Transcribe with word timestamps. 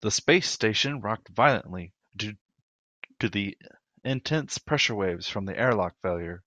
The 0.00 0.10
space 0.10 0.50
station 0.50 1.00
rocked 1.00 1.28
violently 1.28 1.92
due 2.16 2.34
to 3.20 3.28
the 3.28 3.56
intense 4.02 4.58
pressure 4.58 4.96
wave 4.96 5.24
from 5.24 5.44
the 5.44 5.56
airlock 5.56 5.94
failure. 6.02 6.42